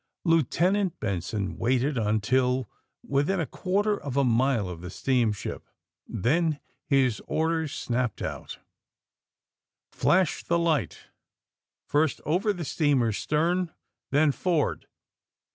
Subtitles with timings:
[0.25, 2.67] Lieutenant Benson waited until
[3.07, 5.69] within a quar ter of a mile of the steamship.
[6.07, 8.57] Then his orders snapped out:
[9.93, 11.09] *^ Flash the light—
[11.93, 13.75] first over the steamer's stern,
[14.09, 14.87] then for'ard!